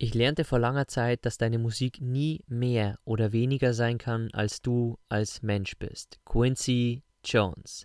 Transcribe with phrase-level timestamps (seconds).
[0.00, 4.62] Ich lernte vor langer Zeit, dass deine Musik nie mehr oder weniger sein kann, als
[4.62, 6.20] du als Mensch bist.
[6.24, 7.84] Quincy Jones.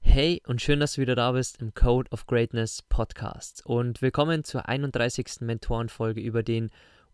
[0.00, 3.60] Hey und schön, dass du wieder da bist im Code of Greatness Podcast.
[3.66, 5.42] Und willkommen zur 31.
[5.42, 6.70] Mentorenfolge über den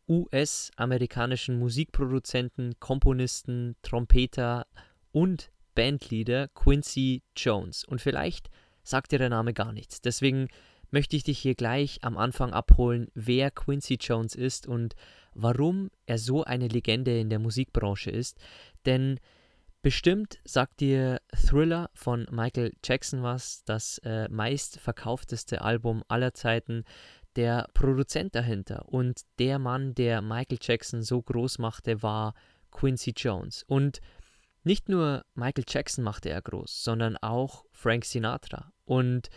[0.08, 4.68] US-amerikanischen Musikproduzenten, Komponisten, Trompeter
[5.10, 7.84] und Bandleader Quincy Jones.
[7.84, 8.48] Und vielleicht
[8.84, 10.00] sagt dir der Name gar nichts.
[10.02, 10.46] Deswegen
[10.96, 14.94] möchte ich dich hier gleich am Anfang abholen, wer Quincy Jones ist und
[15.34, 18.38] warum er so eine Legende in der Musikbranche ist.
[18.86, 19.20] Denn
[19.82, 26.84] bestimmt sagt dir Thriller von Michael Jackson was, das äh, meistverkaufteste Album aller Zeiten,
[27.36, 32.32] der Produzent dahinter und der Mann, der Michael Jackson so groß machte, war
[32.70, 33.64] Quincy Jones.
[33.64, 34.00] Und
[34.64, 38.72] nicht nur Michael Jackson machte er groß, sondern auch Frank Sinatra.
[38.86, 39.28] Und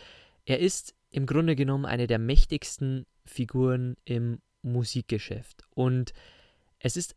[0.46, 5.64] er ist im Grunde genommen eine der mächtigsten Figuren im Musikgeschäft.
[5.74, 6.14] Und
[6.80, 7.16] es ist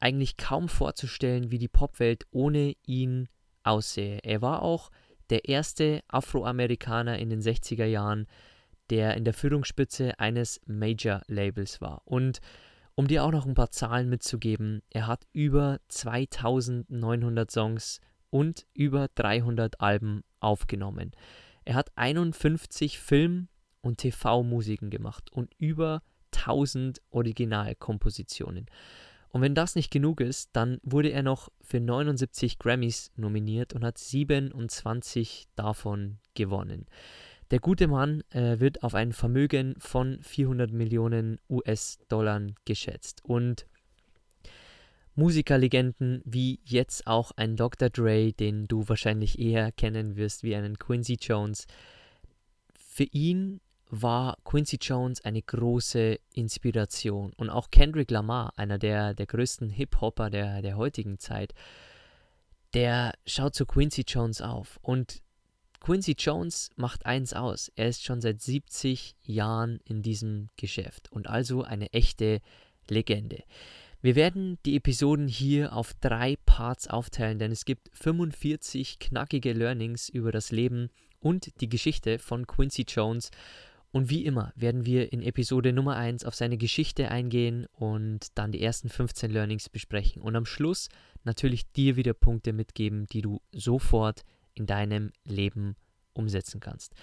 [0.00, 3.28] eigentlich kaum vorzustellen, wie die Popwelt ohne ihn
[3.62, 4.20] aussähe.
[4.22, 4.90] Er war auch
[5.30, 8.26] der erste Afroamerikaner in den 60er Jahren,
[8.90, 12.02] der in der Führungsspitze eines Major-Labels war.
[12.04, 12.40] Und
[12.94, 18.00] um dir auch noch ein paar Zahlen mitzugeben, er hat über 2900 Songs
[18.30, 21.12] und über 300 Alben aufgenommen.
[21.68, 23.48] Er hat 51 Film-
[23.82, 26.02] und TV-Musiken gemacht und über
[26.34, 28.64] 1000 Originalkompositionen.
[29.28, 33.84] Und wenn das nicht genug ist, dann wurde er noch für 79 Grammys nominiert und
[33.84, 36.86] hat 27 davon gewonnen.
[37.50, 43.22] Der gute Mann äh, wird auf ein Vermögen von 400 Millionen US-Dollar geschätzt.
[43.26, 43.66] Und
[45.18, 47.90] Musikerlegenden wie jetzt auch ein Dr.
[47.90, 51.66] Dre, den du wahrscheinlich eher kennen wirst wie einen Quincy Jones.
[52.78, 59.26] Für ihn war Quincy Jones eine große Inspiration und auch Kendrick Lamar, einer der, der
[59.26, 61.52] größten Hip-Hopper der, der heutigen Zeit,
[62.72, 65.20] der schaut zu Quincy Jones auf und
[65.80, 71.26] Quincy Jones macht eins aus, er ist schon seit 70 Jahren in diesem Geschäft und
[71.26, 72.40] also eine echte
[72.88, 73.42] Legende.
[74.00, 80.08] Wir werden die Episoden hier auf drei Parts aufteilen, denn es gibt 45 knackige Learnings
[80.08, 83.32] über das Leben und die Geschichte von Quincy Jones.
[83.90, 88.52] Und wie immer werden wir in Episode Nummer 1 auf seine Geschichte eingehen und dann
[88.52, 90.22] die ersten 15 Learnings besprechen.
[90.22, 90.88] Und am Schluss
[91.24, 94.22] natürlich dir wieder Punkte mitgeben, die du sofort
[94.54, 95.74] in deinem Leben
[96.12, 96.94] umsetzen kannst.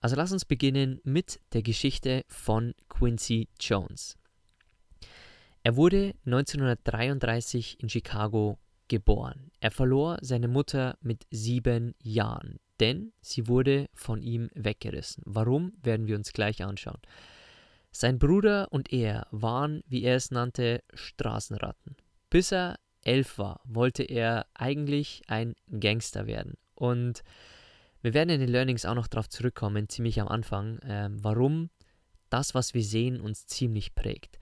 [0.00, 4.18] Also lass uns beginnen mit der Geschichte von Quincy Jones.
[5.66, 8.56] Er wurde 1933 in Chicago
[8.86, 9.50] geboren.
[9.58, 15.24] Er verlor seine Mutter mit sieben Jahren, denn sie wurde von ihm weggerissen.
[15.26, 17.00] Warum, werden wir uns gleich anschauen.
[17.90, 21.96] Sein Bruder und er waren, wie er es nannte, Straßenratten.
[22.30, 26.54] Bis er elf war, wollte er eigentlich ein Gangster werden.
[26.76, 27.24] Und
[28.02, 31.70] wir werden in den Learnings auch noch darauf zurückkommen, ziemlich am Anfang, äh, warum
[32.30, 34.38] das, was wir sehen, uns ziemlich prägt.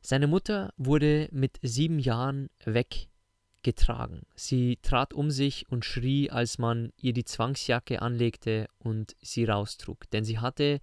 [0.00, 4.22] Seine Mutter wurde mit sieben Jahren weggetragen.
[4.34, 10.08] Sie trat um sich und schrie, als man ihr die Zwangsjacke anlegte und sie raustrug,
[10.10, 10.80] denn sie hatte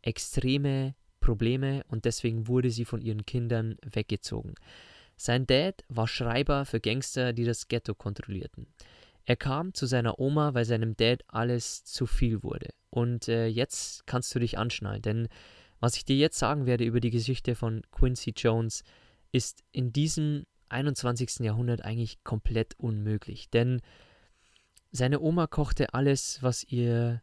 [0.00, 4.54] extreme Probleme und deswegen wurde sie von ihren Kindern weggezogen.
[5.16, 8.66] Sein Dad war Schreiber für Gangster, die das Ghetto kontrollierten.
[9.24, 12.70] Er kam zu seiner Oma, weil seinem Dad alles zu viel wurde.
[12.90, 15.28] Und äh, jetzt kannst du dich anschnallen, denn
[15.82, 18.84] was ich dir jetzt sagen werde über die Geschichte von Quincy Jones,
[19.32, 21.40] ist in diesem 21.
[21.40, 23.50] Jahrhundert eigentlich komplett unmöglich.
[23.50, 23.82] Denn
[24.92, 27.20] seine Oma kochte alles, was ihr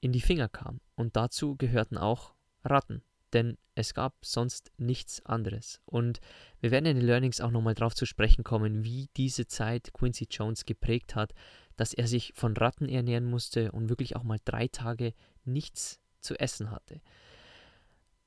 [0.00, 0.80] in die Finger kam.
[0.94, 2.34] Und dazu gehörten auch
[2.64, 3.02] Ratten.
[3.34, 5.82] denn es gab sonst nichts anderes.
[5.84, 6.20] Und
[6.60, 10.26] wir werden in den Learnings auch nochmal drauf zu sprechen kommen, wie diese Zeit Quincy
[10.30, 11.34] Jones geprägt hat,
[11.76, 15.12] dass er sich von Ratten ernähren musste und wirklich auch mal drei Tage
[15.44, 17.02] nichts zu essen hatte.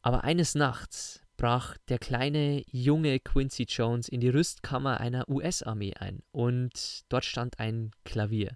[0.01, 6.21] Aber eines Nachts brach der kleine junge Quincy Jones in die Rüstkammer einer US-Armee ein
[6.31, 8.55] und dort stand ein Klavier.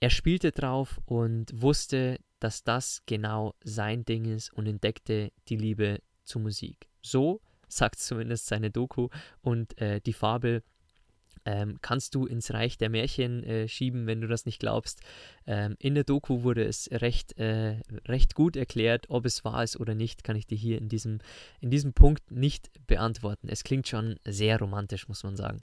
[0.00, 6.00] Er spielte drauf und wusste, dass das genau sein Ding ist und entdeckte die Liebe
[6.24, 6.88] zur Musik.
[7.02, 9.08] So sagt zumindest seine Doku
[9.42, 10.62] und äh, die Fabel
[11.44, 15.00] ähm, kannst du ins Reich der Märchen äh, schieben, wenn du das nicht glaubst.
[15.46, 19.78] Ähm, in der Doku wurde es recht, äh, recht gut erklärt, ob es wahr ist
[19.78, 21.18] oder nicht, kann ich dir hier in diesem,
[21.60, 23.48] in diesem Punkt nicht beantworten.
[23.48, 25.62] Es klingt schon sehr romantisch, muss man sagen.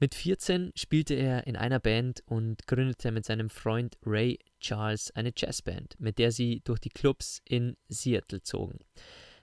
[0.00, 5.32] Mit 14 spielte er in einer Band und gründete mit seinem Freund Ray Charles eine
[5.36, 8.78] Jazzband, mit der sie durch die Clubs in Seattle zogen.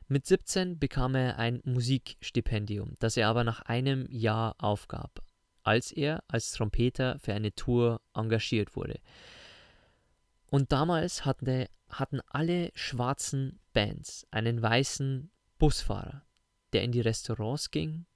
[0.08, 5.22] Mit 17 bekam er ein Musikstipendium, das er aber nach einem Jahr aufgab
[5.70, 9.00] als er als Trompeter für eine Tour engagiert wurde.
[10.48, 15.30] Und damals hatten, hatten alle schwarzen Bands einen weißen
[15.60, 16.24] Busfahrer,
[16.74, 18.08] der in die Restaurants ging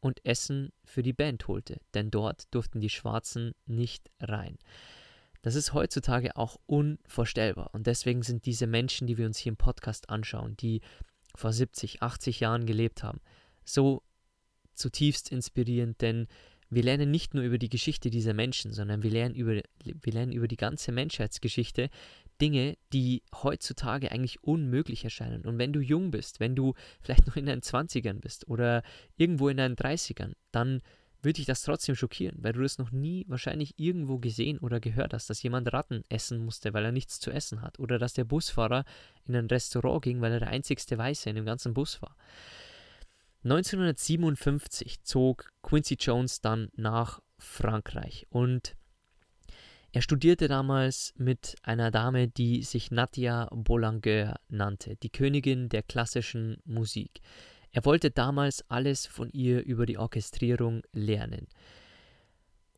[0.00, 4.58] und Essen für die Band holte, denn dort durften die Schwarzen nicht rein.
[5.40, 9.56] Das ist heutzutage auch unvorstellbar und deswegen sind diese Menschen, die wir uns hier im
[9.56, 10.82] Podcast anschauen, die
[11.34, 13.22] vor 70, 80 Jahren gelebt haben,
[13.64, 14.02] so
[14.74, 16.28] zutiefst inspirierend, denn
[16.70, 20.32] wir lernen nicht nur über die Geschichte dieser Menschen, sondern wir lernen über, wir lernen
[20.32, 21.90] über die ganze Menschheitsgeschichte
[22.40, 25.42] Dinge, die heutzutage eigentlich unmöglich erscheinen.
[25.42, 28.82] Und wenn du jung bist, wenn du vielleicht noch in deinen 20ern bist oder
[29.16, 30.80] irgendwo in deinen 30ern, dann
[31.20, 35.12] würde dich das trotzdem schockieren, weil du das noch nie wahrscheinlich irgendwo gesehen oder gehört
[35.12, 37.80] hast, dass jemand Ratten essen musste, weil er nichts zu essen hat.
[37.80, 38.84] Oder dass der Busfahrer
[39.26, 42.14] in ein Restaurant ging, weil er der einzigste Weiße in dem ganzen Bus war.
[43.44, 48.76] 1957 zog Quincy Jones dann nach Frankreich und
[49.92, 56.58] er studierte damals mit einer Dame, die sich Nadia Boulanger nannte, die Königin der klassischen
[56.64, 57.20] Musik.
[57.72, 61.48] Er wollte damals alles von ihr über die Orchestrierung lernen.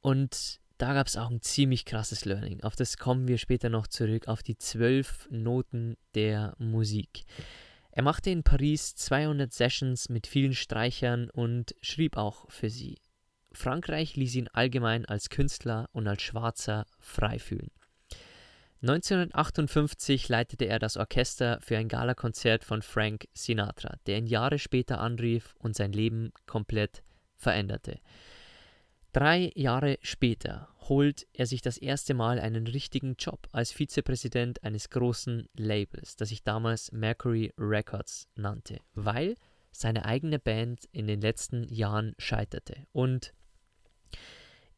[0.00, 2.62] Und da gab es auch ein ziemlich krasses Learning.
[2.62, 7.24] Auf das kommen wir später noch zurück, auf die zwölf Noten der Musik.
[7.92, 12.98] Er machte in Paris 200 Sessions mit vielen Streichern und schrieb auch für sie.
[13.52, 17.70] Frankreich ließ ihn allgemein als Künstler und als Schwarzer frei fühlen.
[18.82, 25.00] 1958 leitete er das Orchester für ein Galakonzert von Frank Sinatra, der ihn Jahre später
[25.00, 27.02] anrief und sein Leben komplett
[27.36, 27.98] veränderte.
[29.12, 34.88] Drei Jahre später holt er sich das erste Mal einen richtigen Job als Vizepräsident eines
[34.90, 39.34] großen Labels, das sich damals Mercury Records nannte, weil
[39.72, 43.32] seine eigene Band in den letzten Jahren scheiterte und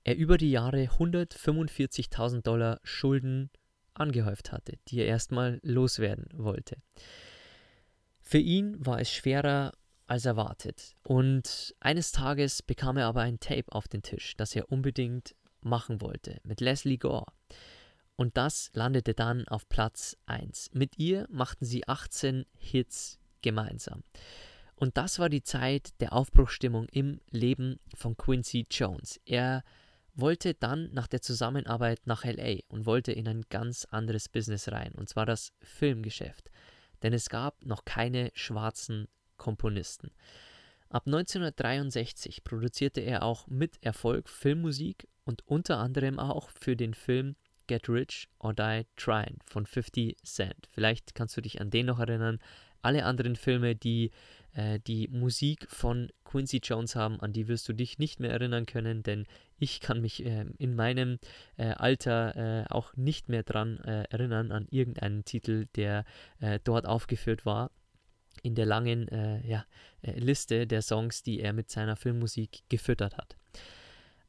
[0.04, 3.50] er über die Jahre 145.000 Dollar Schulden
[3.94, 6.76] angehäuft hatte, die er erstmal loswerden wollte.
[8.20, 9.72] Für ihn war es schwerer
[10.12, 10.94] als erwartet.
[11.04, 16.02] Und eines Tages bekam er aber ein Tape auf den Tisch, das er unbedingt machen
[16.02, 17.32] wollte, mit Leslie Gore.
[18.14, 20.72] Und das landete dann auf Platz 1.
[20.74, 24.02] Mit ihr machten sie 18 Hits gemeinsam.
[24.74, 29.18] Und das war die Zeit der Aufbruchstimmung im Leben von Quincy Jones.
[29.24, 29.64] Er
[30.14, 34.92] wollte dann nach der Zusammenarbeit nach LA und wollte in ein ganz anderes Business rein,
[34.92, 36.50] und zwar das Filmgeschäft.
[37.02, 39.08] Denn es gab noch keine schwarzen
[39.42, 40.12] Komponisten.
[40.88, 47.34] Ab 1963 produzierte er auch mit Erfolg Filmmusik und unter anderem auch für den Film
[47.66, 50.68] Get Rich or Die Trying von 50 Cent.
[50.70, 52.38] Vielleicht kannst du dich an den noch erinnern.
[52.82, 54.12] Alle anderen Filme, die
[54.52, 58.66] äh, die Musik von Quincy Jones haben, an die wirst du dich nicht mehr erinnern
[58.66, 59.26] können, denn
[59.58, 61.18] ich kann mich äh, in meinem
[61.56, 66.04] äh, Alter äh, auch nicht mehr dran äh, erinnern an irgendeinen Titel, der
[66.38, 67.70] äh, dort aufgeführt war
[68.42, 69.64] in der langen äh, ja,
[70.02, 73.36] äh, Liste der Songs, die er mit seiner Filmmusik gefüttert hat.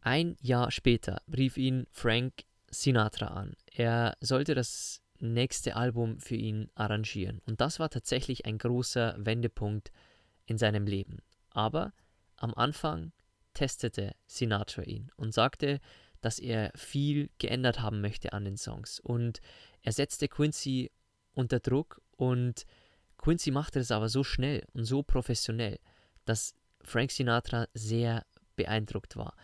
[0.01, 3.53] Ein Jahr später rief ihn Frank Sinatra an.
[3.72, 7.39] Er sollte das nächste Album für ihn arrangieren.
[7.45, 9.91] Und das war tatsächlich ein großer Wendepunkt
[10.45, 11.19] in seinem Leben.
[11.51, 11.93] Aber
[12.36, 13.13] am Anfang
[13.53, 15.79] testete Sinatra ihn und sagte,
[16.19, 19.00] dass er viel geändert haben möchte an den Songs.
[19.00, 19.39] Und
[19.81, 20.91] er setzte Quincy
[21.33, 22.65] unter Druck und
[23.24, 25.80] Quincy machte es aber so schnell und so professionell,
[26.25, 28.25] dass Frank Sinatra sehr
[28.58, 29.38] beeindruckt war.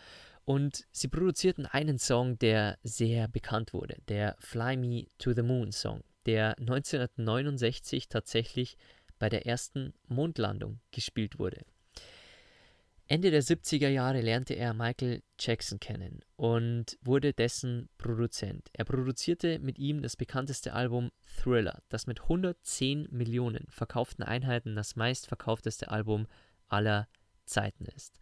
[0.44, 5.72] Und sie produzierten einen Song, der sehr bekannt wurde, der Fly Me to the Moon
[5.72, 8.76] Song, der 1969 tatsächlich
[9.18, 11.62] bei der ersten Mondlandung gespielt wurde.
[13.08, 18.70] Ende der 70er Jahre lernte er Michael Jackson kennen und wurde dessen Produzent.
[18.72, 24.96] Er produzierte mit ihm das bekannteste Album Thriller, das mit 110 Millionen verkauften Einheiten das
[24.96, 26.28] meistverkaufteste Album
[26.70, 27.10] aller
[27.44, 28.18] Zeiten ist.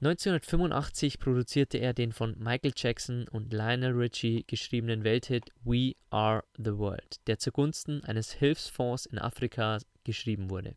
[0.00, 6.78] 1985 produzierte er den von Michael Jackson und Lionel Richie geschriebenen Welthit We Are the
[6.78, 10.76] World, der zugunsten eines Hilfsfonds in Afrika geschrieben wurde.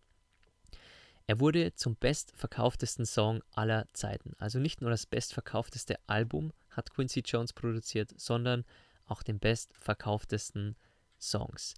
[1.34, 4.36] Er wurde zum bestverkauftesten Song aller Zeiten.
[4.38, 8.66] Also nicht nur das bestverkaufteste Album hat Quincy Jones produziert, sondern
[9.08, 10.76] auch den bestverkauftesten
[11.20, 11.74] Songs.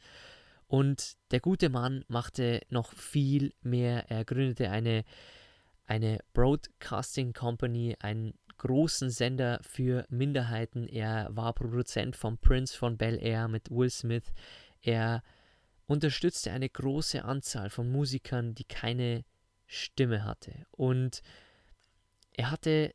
[0.67, 4.11] Und der gute Mann machte noch viel mehr.
[4.11, 5.05] Er gründete eine,
[5.85, 10.85] eine Broadcasting Company, einen großen Sender für Minderheiten.
[10.85, 14.33] Er war Produzent von Prince von Bel Air mit Will Smith.
[14.81, 15.23] Er
[15.87, 19.23] unterstützte eine große Anzahl von Musikern, die keine
[19.67, 20.65] Stimme hatte.
[20.71, 21.21] Und
[22.33, 22.93] er hatte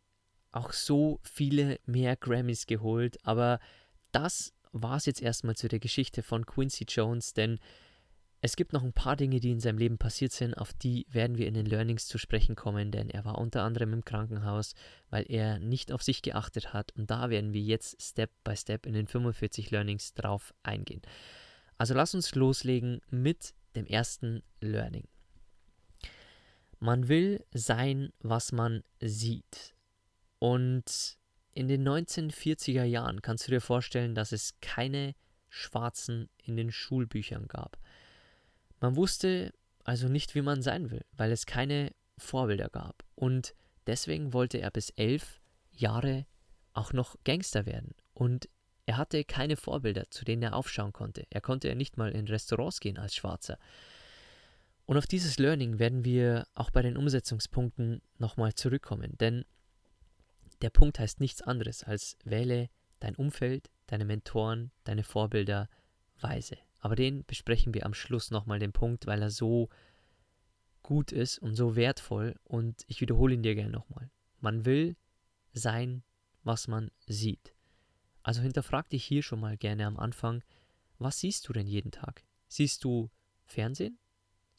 [0.52, 3.60] auch so viele mehr Grammys geholt, aber
[4.12, 7.58] das war es jetzt erstmal zu der Geschichte von Quincy Jones, denn
[8.42, 11.36] es gibt noch ein paar Dinge, die in seinem Leben passiert sind, auf die werden
[11.36, 14.74] wir in den Learnings zu sprechen kommen, denn er war unter anderem im Krankenhaus,
[15.10, 18.86] weil er nicht auf sich geachtet hat und da werden wir jetzt Step by Step
[18.86, 21.02] in den 45 Learnings drauf eingehen.
[21.76, 25.06] Also lass uns loslegen mit dem ersten Learning.
[26.80, 29.74] Man will sein, was man sieht.
[30.38, 31.18] Und
[31.52, 35.14] in den 1940er Jahren kannst du dir vorstellen, dass es keine
[35.50, 37.78] Schwarzen in den Schulbüchern gab.
[38.80, 39.52] Man wusste
[39.84, 43.04] also nicht, wie man sein will, weil es keine Vorbilder gab.
[43.14, 43.54] Und
[43.86, 45.40] deswegen wollte er bis elf
[45.72, 46.26] Jahre
[46.72, 47.94] auch noch Gangster werden.
[48.14, 48.48] Und
[48.86, 51.26] er hatte keine Vorbilder, zu denen er aufschauen konnte.
[51.30, 53.58] Er konnte ja nicht mal in Restaurants gehen als Schwarzer.
[54.90, 59.44] Und auf dieses Learning werden wir auch bei den Umsetzungspunkten nochmal zurückkommen, denn
[60.62, 62.68] der Punkt heißt nichts anderes als wähle
[62.98, 65.68] dein Umfeld, deine Mentoren, deine Vorbilder
[66.18, 66.56] weise.
[66.80, 69.68] Aber den besprechen wir am Schluss nochmal den Punkt, weil er so
[70.82, 74.10] gut ist und so wertvoll und ich wiederhole ihn dir gerne nochmal.
[74.40, 74.96] Man will
[75.52, 76.02] sein,
[76.42, 77.54] was man sieht.
[78.24, 80.42] Also hinterfrag dich hier schon mal gerne am Anfang,
[80.98, 82.24] was siehst du denn jeden Tag?
[82.48, 83.08] Siehst du
[83.44, 84.00] Fernsehen?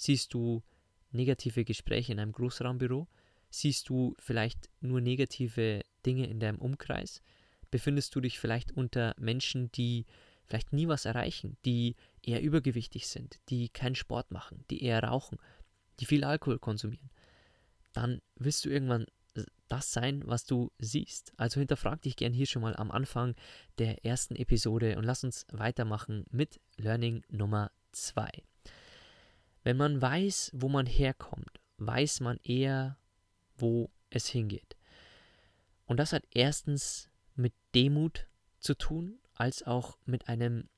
[0.01, 0.63] Siehst du
[1.11, 3.07] negative Gespräche in einem Großraumbüro?
[3.51, 7.21] Siehst du vielleicht nur negative Dinge in deinem Umkreis?
[7.69, 10.07] Befindest du dich vielleicht unter Menschen, die
[10.47, 15.37] vielleicht nie was erreichen, die eher übergewichtig sind, die keinen Sport machen, die eher rauchen,
[15.99, 17.11] die viel Alkohol konsumieren?
[17.93, 19.05] Dann wirst du irgendwann
[19.67, 21.31] das sein, was du siehst.
[21.37, 23.35] Also hinterfrag dich gern hier schon mal am Anfang
[23.77, 28.31] der ersten Episode und lass uns weitermachen mit Learning Nummer 2.
[29.63, 32.97] Wenn man weiß, wo man herkommt, weiß man eher,
[33.57, 34.75] wo es hingeht.
[35.85, 38.27] Und das hat erstens mit Demut
[38.59, 40.69] zu tun, als auch mit einem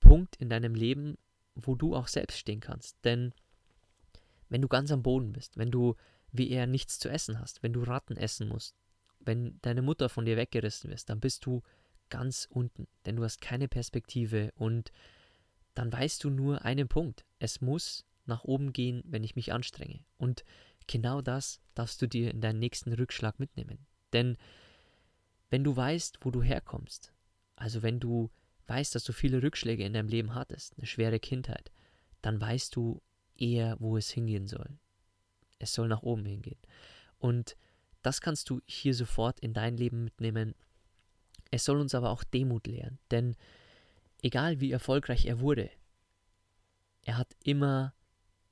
[0.00, 1.18] Punkt in deinem Leben,
[1.54, 2.96] wo du auch selbst stehen kannst.
[3.04, 3.32] Denn
[4.48, 5.96] wenn du ganz am Boden bist, wenn du
[6.32, 8.76] wie er nichts zu essen hast, wenn du Ratten essen musst,
[9.18, 11.62] wenn deine Mutter von dir weggerissen wirst, dann bist du
[12.08, 14.92] ganz unten, denn du hast keine Perspektive und
[15.80, 17.24] dann weißt du nur einen Punkt.
[17.38, 20.04] Es muss nach oben gehen, wenn ich mich anstrenge.
[20.18, 20.44] Und
[20.86, 23.86] genau das darfst du dir in deinen nächsten Rückschlag mitnehmen.
[24.12, 24.36] Denn
[25.48, 27.14] wenn du weißt, wo du herkommst,
[27.56, 28.28] also wenn du
[28.66, 31.72] weißt, dass du viele Rückschläge in deinem Leben hattest, eine schwere Kindheit,
[32.20, 33.00] dann weißt du
[33.34, 34.78] eher, wo es hingehen soll.
[35.60, 36.60] Es soll nach oben hingehen.
[37.16, 37.56] Und
[38.02, 40.54] das kannst du hier sofort in dein Leben mitnehmen.
[41.50, 43.34] Es soll uns aber auch Demut lehren, denn
[44.22, 45.70] egal wie erfolgreich er wurde,
[47.02, 47.94] er hat immer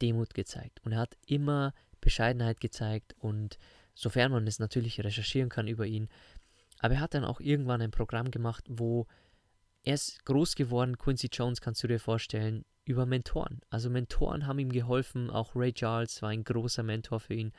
[0.01, 3.59] Demut gezeigt und er hat immer Bescheidenheit gezeigt und
[3.95, 6.09] sofern man es natürlich recherchieren kann über ihn.
[6.79, 9.07] Aber er hat dann auch irgendwann ein Programm gemacht, wo
[9.83, 13.61] er ist groß geworden, Quincy Jones kannst du dir vorstellen, über Mentoren.
[13.69, 17.53] Also Mentoren haben ihm geholfen, auch Ray Charles war ein großer Mentor für ihn.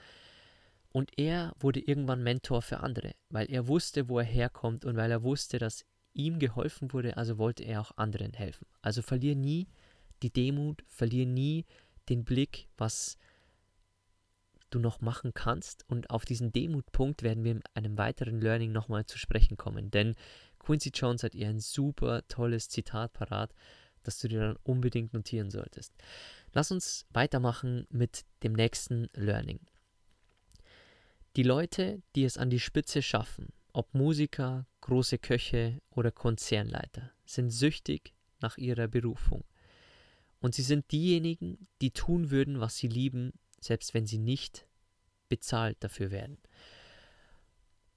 [0.91, 5.11] Und er wurde irgendwann Mentor für andere, weil er wusste, wo er herkommt und weil
[5.11, 5.85] er wusste, dass
[6.19, 8.67] ihm geholfen wurde, also wollte er auch anderen helfen.
[8.81, 9.67] Also verlier nie
[10.21, 11.65] die Demut, verlier nie
[12.09, 13.17] den Blick, was
[14.69, 15.85] du noch machen kannst.
[15.87, 19.91] Und auf diesen Demutpunkt werden wir in einem weiteren Learning nochmal zu sprechen kommen.
[19.91, 20.15] Denn
[20.59, 23.53] Quincy Jones hat ihr ein super tolles Zitat parat,
[24.03, 25.93] das du dir dann unbedingt notieren solltest.
[26.53, 29.59] Lass uns weitermachen mit dem nächsten Learning.
[31.35, 37.51] Die Leute, die es an die Spitze schaffen, ob Musiker, große Köche oder Konzernleiter, sind
[37.51, 39.43] süchtig nach ihrer Berufung.
[40.39, 44.67] Und sie sind diejenigen, die tun würden, was sie lieben, selbst wenn sie nicht
[45.27, 46.37] bezahlt dafür werden.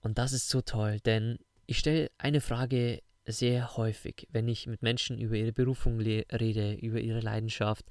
[0.00, 4.82] Und das ist so toll, denn ich stelle eine Frage sehr häufig, wenn ich mit
[4.82, 7.86] Menschen über ihre Berufung rede, über ihre Leidenschaft,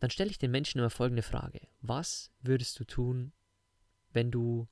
[0.00, 1.60] dann stelle ich den Menschen immer folgende Frage.
[1.80, 3.32] Was würdest du tun,
[4.12, 4.68] wenn du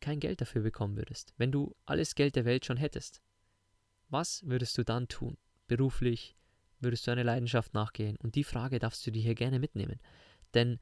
[0.00, 1.34] kein Geld dafür bekommen würdest?
[1.36, 3.20] Wenn du alles Geld der Welt schon hättest?
[4.08, 5.36] Was würdest du dann tun?
[5.66, 6.36] Beruflich,
[6.80, 8.16] würdest du einer Leidenschaft nachgehen?
[8.16, 10.00] Und die Frage darfst du dir hier gerne mitnehmen.
[10.54, 10.78] Denn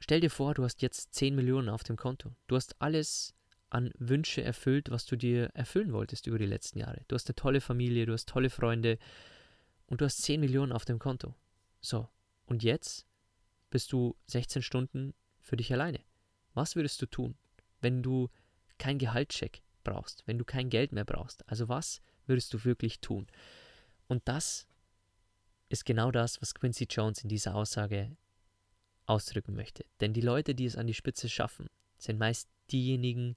[0.00, 2.34] stell dir vor, du hast jetzt 10 Millionen auf dem Konto.
[2.46, 3.34] Du hast alles
[3.70, 7.02] an Wünsche erfüllt, was du dir erfüllen wolltest über die letzten Jahre.
[7.08, 8.98] Du hast eine tolle Familie, du hast tolle Freunde
[9.86, 11.34] und du hast 10 Millionen auf dem Konto.
[11.80, 12.08] So,
[12.46, 13.06] und jetzt
[13.70, 16.00] bist du 16 Stunden für dich alleine.
[16.54, 17.36] Was würdest du tun,
[17.80, 18.28] wenn du
[18.78, 21.48] kein Gehaltscheck brauchst, wenn du kein Geld mehr brauchst?
[21.48, 23.26] Also was würdest du wirklich tun?
[24.06, 24.66] Und das
[25.68, 28.16] ist genau das, was Quincy Jones in dieser Aussage
[29.06, 29.84] ausdrücken möchte.
[30.00, 31.68] Denn die Leute, die es an die Spitze schaffen,
[31.98, 33.36] sind meist diejenigen,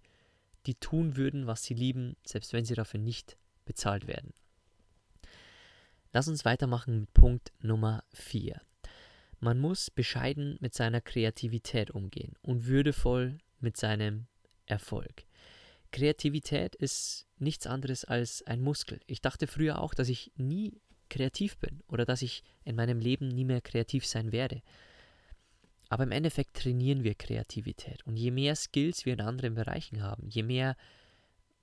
[0.65, 4.33] die tun würden, was sie lieben, selbst wenn sie dafür nicht bezahlt werden.
[6.13, 8.61] Lass uns weitermachen mit Punkt Nummer 4.
[9.39, 14.27] Man muss bescheiden mit seiner Kreativität umgehen und würdevoll mit seinem
[14.71, 15.25] Erfolg.
[15.91, 19.01] Kreativität ist nichts anderes als ein Muskel.
[19.05, 23.27] Ich dachte früher auch, dass ich nie kreativ bin oder dass ich in meinem Leben
[23.27, 24.61] nie mehr kreativ sein werde.
[25.89, 28.07] Aber im Endeffekt trainieren wir Kreativität.
[28.07, 30.77] Und je mehr Skills wir in anderen Bereichen haben, je mehr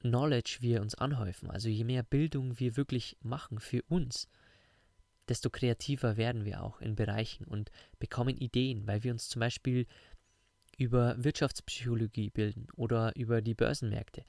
[0.00, 4.28] Knowledge wir uns anhäufen, also je mehr Bildung wir wirklich machen für uns,
[5.28, 9.86] desto kreativer werden wir auch in Bereichen und bekommen Ideen, weil wir uns zum Beispiel
[10.78, 14.24] über Wirtschaftspsychologie bilden oder über die Börsenmärkte.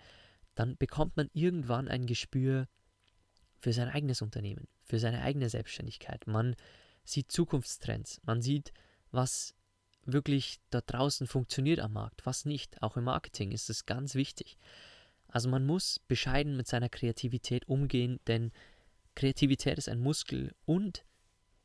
[0.55, 2.67] Dann bekommt man irgendwann ein Gespür
[3.59, 6.27] für sein eigenes Unternehmen, für seine eigene Selbstständigkeit.
[6.27, 6.55] Man
[7.05, 8.73] sieht Zukunftstrends, man sieht,
[9.11, 9.55] was
[10.05, 12.81] wirklich da draußen funktioniert am Markt, was nicht.
[12.81, 14.57] Auch im Marketing ist es ganz wichtig.
[15.27, 18.51] Also man muss bescheiden mit seiner Kreativität umgehen, denn
[19.15, 21.05] Kreativität ist ein Muskel und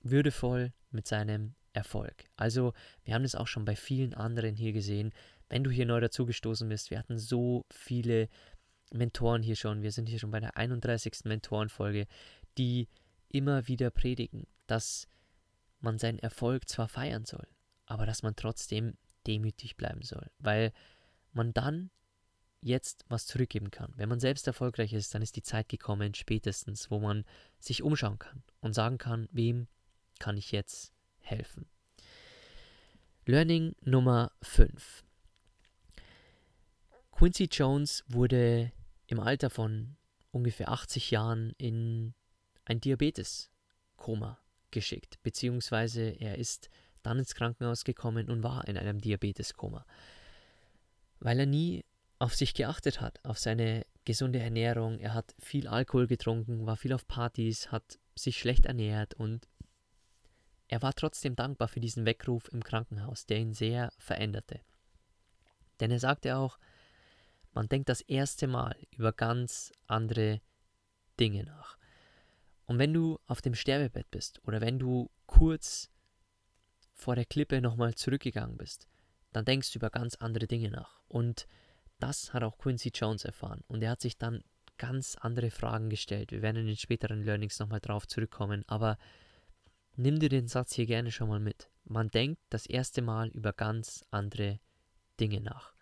[0.03, 2.25] würdevoll mit seinem Erfolg.
[2.37, 2.73] Also
[3.05, 5.13] wir haben es auch schon bei vielen anderen hier gesehen.
[5.49, 8.29] Wenn du hier neu dazugestoßen bist, wir hatten so viele
[8.93, 9.83] Mentoren hier schon.
[9.83, 11.25] Wir sind hier schon bei der 31.
[11.25, 12.07] Mentorenfolge,
[12.57, 12.89] die
[13.29, 15.09] immer wieder predigen, dass
[15.81, 17.47] man seinen Erfolg zwar feiern soll,
[17.87, 20.73] aber dass man trotzdem demütig bleiben soll, weil
[21.33, 21.91] man dann
[22.61, 23.93] jetzt was zurückgeben kann.
[23.97, 27.25] Wenn man selbst erfolgreich ist, dann ist die Zeit gekommen, spätestens, wo man
[27.59, 29.69] sich umschauen kann und sagen kann, wem
[30.19, 30.94] kann ich jetzt
[31.25, 31.67] helfen.
[33.27, 35.05] Learning Nummer 5.
[37.13, 38.73] Quincy Jones wurde
[39.07, 39.97] im Alter von
[40.31, 42.15] ungefähr 80 Jahren in
[42.65, 44.39] ein Diabetes-Koma
[44.71, 46.69] geschickt, beziehungsweise er ist
[47.03, 49.87] dann ins Krankenhaus gekommen und war in einem Diabeteskoma,
[51.21, 51.85] weil er nie
[52.19, 54.99] auf sich geachtet hat, auf seine gesunde Ernährung.
[54.99, 59.49] Er hat viel Alkohol getrunken, war viel auf Partys, hat sich schlecht ernährt und
[60.75, 64.61] er war trotzdem dankbar für diesen Weckruf im Krankenhaus, der ihn sehr veränderte.
[65.79, 66.59] Denn er sagte auch,
[67.53, 70.41] man denkt das erste Mal über ganz andere
[71.21, 71.79] Dinge nach.
[72.65, 75.93] Und wenn du auf dem Sterbebett bist oder wenn du kurz
[76.93, 78.89] vor der Klippe nochmal zurückgegangen bist,
[79.31, 81.03] dann denkst du über ganz andere Dinge nach.
[81.07, 81.47] Und
[82.01, 83.63] das hat auch Quincy Jones erfahren.
[83.69, 84.43] Und er hat sich dann
[84.77, 86.33] ganz andere Fragen gestellt.
[86.33, 88.65] Wir werden in den späteren Learnings nochmal drauf zurückkommen.
[88.67, 88.99] Aber
[89.97, 91.71] nimm dir den Satz hier gerne schon mal mit.
[91.85, 94.59] Man denkt das erste Mal über ganz andere
[95.21, 95.75] Dinge nach.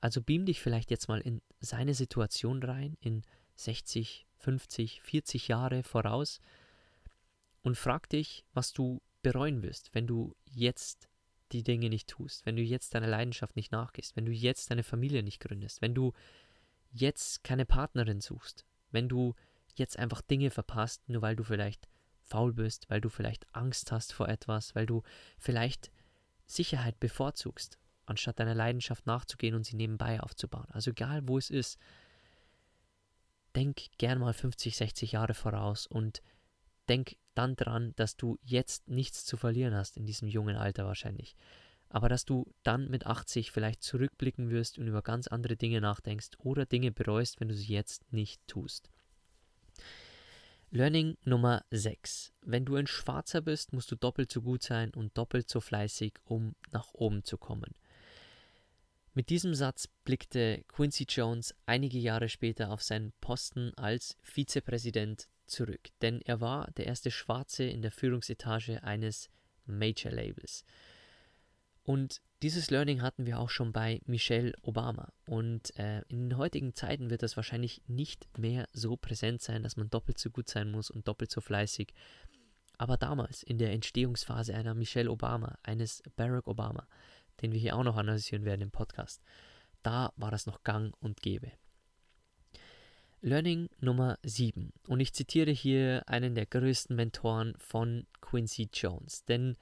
[0.00, 3.22] Also beam dich vielleicht jetzt mal in seine Situation rein, in
[3.56, 6.40] 60, 50, 40 Jahre voraus
[7.62, 11.08] und frag dich, was du bereuen wirst, wenn du jetzt
[11.52, 14.82] die Dinge nicht tust, wenn du jetzt deiner Leidenschaft nicht nachgehst, wenn du jetzt deine
[14.82, 16.12] Familie nicht gründest, wenn du
[16.92, 19.34] jetzt keine Partnerin suchst, wenn du
[19.74, 21.88] jetzt einfach Dinge verpasst, nur weil du vielleicht
[22.26, 25.02] faul bist, weil du vielleicht Angst hast vor etwas, weil du
[25.38, 25.90] vielleicht
[26.46, 30.66] Sicherheit bevorzugst, anstatt deiner Leidenschaft nachzugehen und sie nebenbei aufzubauen.
[30.70, 31.78] Also egal wo es ist,
[33.54, 36.22] denk gern mal 50, 60 Jahre voraus und
[36.88, 41.36] denk dann dran, dass du jetzt nichts zu verlieren hast in diesem jungen Alter wahrscheinlich.
[41.88, 46.30] Aber dass du dann mit 80 vielleicht zurückblicken wirst und über ganz andere Dinge nachdenkst
[46.38, 48.90] oder Dinge bereust, wenn du sie jetzt nicht tust.
[50.76, 52.34] Learning Nummer 6.
[52.42, 56.18] Wenn du ein Schwarzer bist, musst du doppelt so gut sein und doppelt so fleißig,
[56.24, 57.72] um nach oben zu kommen.
[59.14, 65.88] Mit diesem Satz blickte Quincy Jones einige Jahre später auf seinen Posten als Vizepräsident zurück,
[66.02, 69.30] denn er war der erste Schwarze in der Führungsetage eines
[69.64, 70.62] Major-Labels.
[71.86, 75.12] Und dieses Learning hatten wir auch schon bei Michelle Obama.
[75.24, 79.76] Und äh, in den heutigen Zeiten wird das wahrscheinlich nicht mehr so präsent sein, dass
[79.76, 81.94] man doppelt so gut sein muss und doppelt so fleißig.
[82.76, 86.88] Aber damals, in der Entstehungsphase einer Michelle Obama, eines Barack Obama,
[87.40, 89.22] den wir hier auch noch analysieren werden im Podcast,
[89.84, 91.52] da war das noch gang und gäbe.
[93.20, 94.72] Learning Nummer 7.
[94.88, 99.24] Und ich zitiere hier einen der größten Mentoren von Quincy Jones.
[99.24, 99.56] Denn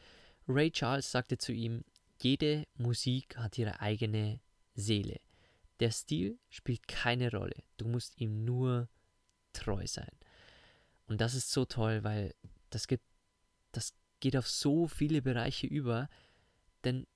[0.49, 1.85] Ray Charles sagte zu ihm,
[2.25, 4.41] jede Musik hat ihre eigene
[4.75, 5.21] Seele.
[5.81, 7.63] Der Stil spielt keine Rolle.
[7.77, 8.89] Du musst ihm nur
[9.53, 10.19] treu sein.
[11.07, 12.35] Und das ist so toll, weil
[12.71, 13.05] das gibt,
[13.73, 16.09] das geht auf so viele Bereiche über,
[16.83, 17.07] denn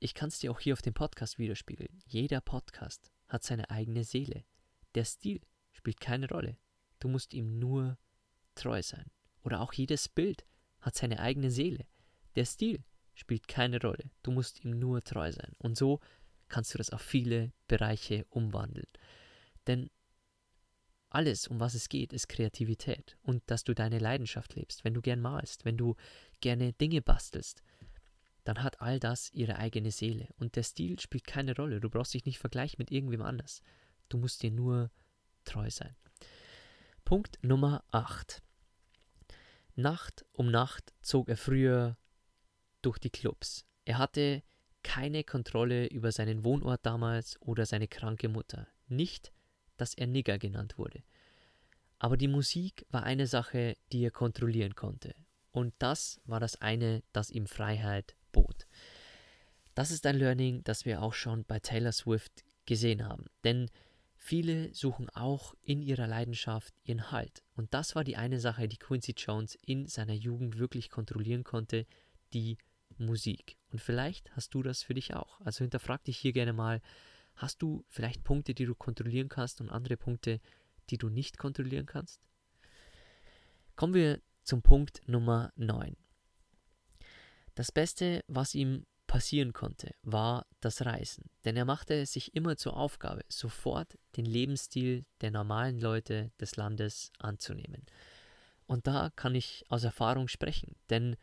[0.00, 2.02] ich kann es dir auch hier auf dem Podcast widerspiegeln.
[2.06, 4.44] Jeder Podcast hat seine eigene Seele.
[4.94, 5.40] Der Stil
[5.70, 6.58] spielt keine Rolle.
[6.98, 7.96] Du musst ihm nur
[8.54, 9.10] treu sein.
[9.42, 10.44] Oder auch jedes Bild
[10.80, 11.86] hat seine eigene Seele.
[12.34, 12.84] Der Stil
[13.18, 14.10] spielt keine Rolle.
[14.22, 15.52] Du musst ihm nur treu sein.
[15.58, 16.00] Und so
[16.48, 18.86] kannst du das auf viele Bereiche umwandeln.
[19.66, 19.90] Denn
[21.10, 24.84] alles, um was es geht, ist Kreativität und dass du deine Leidenschaft lebst.
[24.84, 25.96] Wenn du gern malst, wenn du
[26.40, 27.62] gerne Dinge bastelst,
[28.44, 30.28] dann hat all das ihre eigene Seele.
[30.38, 31.80] Und der Stil spielt keine Rolle.
[31.80, 33.62] Du brauchst dich nicht vergleichen mit irgendwem anders.
[34.08, 34.90] Du musst dir nur
[35.44, 35.96] treu sein.
[37.04, 38.42] Punkt Nummer 8.
[39.74, 41.96] Nacht um Nacht zog er früher
[42.82, 43.64] durch die Clubs.
[43.84, 44.42] Er hatte
[44.82, 48.68] keine Kontrolle über seinen Wohnort damals oder seine kranke Mutter.
[48.86, 49.32] Nicht,
[49.76, 51.02] dass er Nigger genannt wurde.
[51.98, 55.14] Aber die Musik war eine Sache, die er kontrollieren konnte.
[55.50, 58.66] Und das war das eine, das ihm Freiheit bot.
[59.74, 63.26] Das ist ein Learning, das wir auch schon bei Taylor Swift gesehen haben.
[63.44, 63.70] Denn
[64.16, 67.42] viele suchen auch in ihrer Leidenschaft ihren Halt.
[67.54, 71.86] Und das war die eine Sache, die Quincy Jones in seiner Jugend wirklich kontrollieren konnte,
[72.32, 72.58] die
[72.96, 73.56] Musik.
[73.70, 75.40] Und vielleicht hast du das für dich auch.
[75.40, 76.80] Also hinterfrag dich hier gerne mal,
[77.36, 80.40] hast du vielleicht Punkte, die du kontrollieren kannst und andere Punkte,
[80.90, 82.20] die du nicht kontrollieren kannst?
[83.76, 85.96] Kommen wir zum Punkt Nummer 9.
[87.54, 91.30] Das Beste, was ihm passieren konnte, war das Reisen.
[91.44, 96.56] Denn er machte es sich immer zur Aufgabe, sofort den Lebensstil der normalen Leute des
[96.56, 97.84] Landes anzunehmen.
[98.66, 101.16] Und da kann ich aus Erfahrung sprechen, denn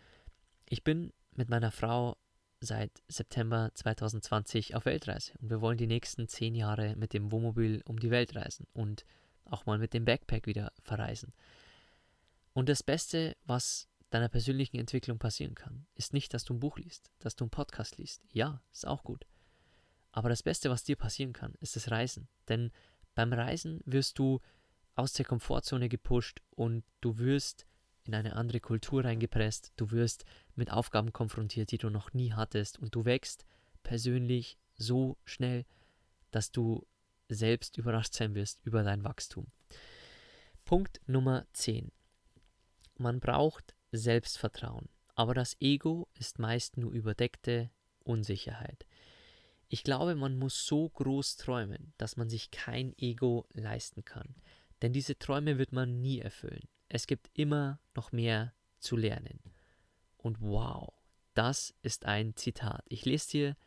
[0.68, 2.18] ich bin mit meiner Frau
[2.60, 7.82] seit September 2020 auf Weltreise und wir wollen die nächsten zehn Jahre mit dem Wohnmobil
[7.86, 9.06] um die Welt reisen und
[9.46, 11.34] auch mal mit dem Backpack wieder verreisen.
[12.54, 16.78] Und das Beste, was deiner persönlichen Entwicklung passieren kann, ist nicht, dass du ein Buch
[16.78, 18.24] liest, dass du einen Podcast liest.
[18.32, 19.26] Ja, ist auch gut.
[20.12, 22.30] Aber das Beste, was dir passieren kann, ist das Reisen.
[22.48, 22.72] Denn
[23.14, 24.40] beim Reisen wirst du
[24.96, 27.66] aus der Komfortzone gepusht und du wirst
[28.08, 32.80] in eine andere Kultur reingepresst, du wirst mit Aufgaben konfrontiert, die du noch nie hattest
[32.80, 33.46] und du wächst
[33.84, 35.66] persönlich so schnell,
[36.32, 36.86] dass du
[37.30, 39.48] selbst überrascht sein wirst über dein Wachstum.
[40.64, 41.92] Punkt Nummer 10.
[42.98, 47.70] Man braucht Selbstvertrauen, aber das Ego ist meist nur überdeckte
[48.04, 48.86] Unsicherheit.
[49.68, 54.36] Ich glaube, man muss so groß träumen, dass man sich kein Ego leisten kann,
[54.82, 56.68] denn diese Träume wird man nie erfüllen.
[56.90, 59.40] Es gibt immer noch mehr zu lernen.
[60.18, 60.94] Und wow,
[61.34, 62.84] das ist ein Zitat.
[62.88, 63.58] Ich lese dir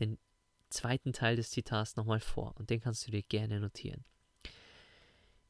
[0.00, 0.18] den
[0.70, 4.04] zweiten Teil des Zitats nochmal vor und den kannst du dir gerne notieren.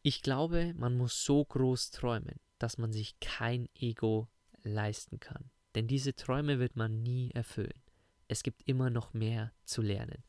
[0.03, 4.29] Ich glaube, man muss so groß träumen, dass man sich kein Ego
[4.63, 5.51] leisten kann.
[5.75, 7.83] Denn diese Träume wird man nie erfüllen.
[8.27, 10.25] Es gibt immer noch mehr zu lernen.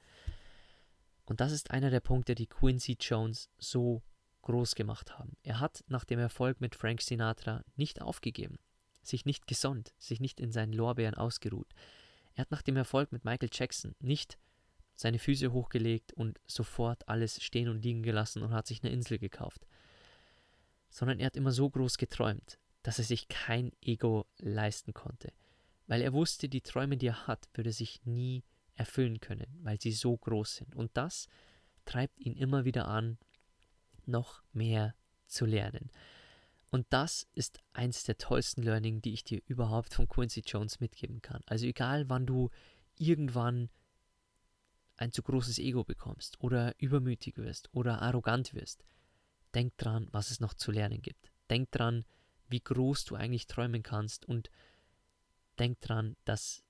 [1.26, 4.02] Und das ist einer der Punkte, die Quincy Jones so
[4.50, 5.38] groß gemacht haben.
[5.44, 8.58] Er hat nach dem Erfolg mit Frank Sinatra nicht aufgegeben,
[9.04, 11.72] sich nicht gesonnt, sich nicht in seinen Lorbeeren ausgeruht.
[12.34, 14.40] Er hat nach dem Erfolg mit Michael Jackson nicht
[14.96, 19.20] seine Füße hochgelegt und sofort alles stehen und liegen gelassen und hat sich eine Insel
[19.20, 19.68] gekauft,
[20.90, 25.32] sondern er hat immer so groß geträumt, dass er sich kein Ego leisten konnte,
[25.86, 29.92] weil er wusste, die Träume, die er hat, würde sich nie erfüllen können, weil sie
[29.92, 30.76] so groß sind.
[30.76, 31.28] Und das
[31.86, 33.20] treibt ihn immer wieder an,
[34.10, 34.96] noch mehr
[35.28, 35.92] zu lernen.
[36.72, 41.22] Und das ist eins der tollsten Learning, die ich dir überhaupt von Quincy Jones mitgeben
[41.22, 41.42] kann.
[41.46, 42.50] Also egal, wann du
[42.98, 43.70] irgendwann
[44.98, 48.84] ein zu großes Ego bekommst oder übermütig wirst oder arrogant wirst,
[49.56, 51.32] denk dran, was es noch zu lernen gibt.
[51.50, 52.06] Denk dran,
[52.50, 54.52] wie groß du eigentlich träumen kannst und
[55.58, 56.64] denk dran, dass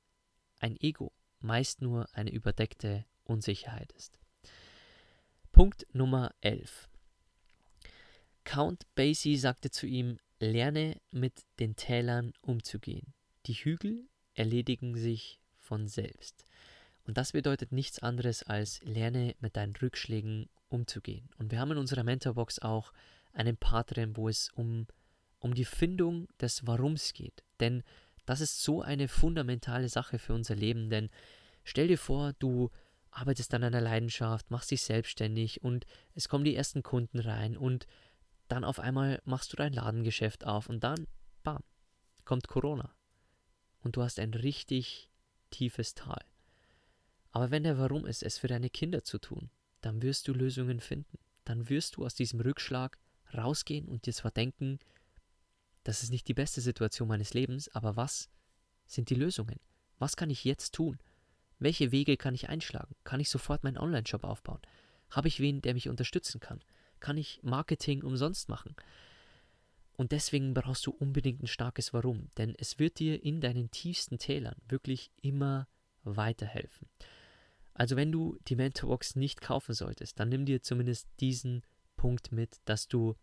[0.60, 4.19] ein Ego meist nur eine überdeckte Unsicherheit ist.
[5.52, 6.89] Punkt Nummer 11.
[8.49, 13.13] Count Basie sagte zu ihm, lerne mit den Tälern umzugehen.
[13.45, 16.45] Die Hügel erledigen sich von selbst.
[17.03, 21.29] Und das bedeutet nichts anderes als lerne mit deinen Rückschlägen umzugehen.
[21.38, 22.91] Und wir haben in unserer Mentorbox auch
[23.33, 24.88] einen Part drin, wo es um,
[25.38, 27.43] um die Findung des Warums geht.
[27.59, 27.83] Denn
[28.25, 30.89] das ist so eine fundamentale Sache für unser Leben.
[30.89, 31.12] Denn
[31.63, 32.71] stell dir vor, du
[33.12, 35.85] arbeitest an einer Leidenschaft, machst dich selbstständig und
[36.15, 37.85] es kommen die ersten Kunden rein und
[38.49, 41.07] dann auf einmal machst du dein Ladengeschäft auf und dann,
[41.43, 41.63] bam,
[42.25, 42.93] kommt Corona.
[43.81, 45.09] Und du hast ein richtig
[45.51, 46.23] tiefes Tal.
[47.31, 49.49] Aber wenn der Warum ist, es für deine Kinder zu tun,
[49.81, 51.19] dann wirst du Lösungen finden.
[51.45, 52.97] Dann wirst du aus diesem Rückschlag
[53.33, 54.79] rausgehen und dir zwar denken,
[55.83, 58.29] das ist nicht die beste Situation meines Lebens, aber was
[58.85, 59.59] sind die Lösungen?
[59.99, 60.99] Was kann ich jetzt tun?
[61.59, 62.95] Welche Wege kann ich einschlagen?
[63.03, 64.62] Kann ich sofort meinen Online-Shop aufbauen?
[65.12, 66.62] Habe ich wen, der mich unterstützen kann?
[66.99, 68.75] Kann ich Marketing umsonst machen.
[69.97, 74.17] Und deswegen brauchst du unbedingt ein starkes Warum, denn es wird dir in deinen tiefsten
[74.17, 75.67] Tälern wirklich immer
[76.03, 76.88] weiterhelfen.
[77.73, 81.63] Also wenn du die Mentorbox nicht kaufen solltest, dann nimm dir zumindest diesen
[81.97, 83.15] Punkt mit, dass du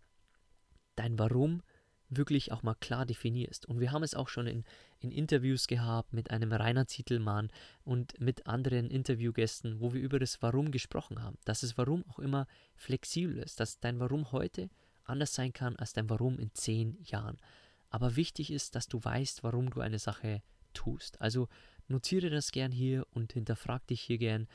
[0.97, 1.63] dein Warum
[2.09, 3.67] wirklich auch mal klar definierst.
[3.67, 4.65] Und wir haben es auch schon in,
[5.01, 7.51] in Interviews gehabt mit einem Rainer Zietelmann
[7.85, 11.39] und mit anderen Interviewgästen, wo wir über das Warum gesprochen haben.
[11.45, 14.71] Dass das Warum auch immer flexibel ist, dass dein Warum heute
[15.05, 17.39] anders sein kann als dein Warum in zehn Jahren.
[17.91, 20.43] Aber wichtig ist, dass du weißt, warum du eine Sache
[20.75, 21.21] tust.
[21.21, 21.49] Also
[21.89, 24.49] notiere das gern hier und hinterfrag dich hier gern,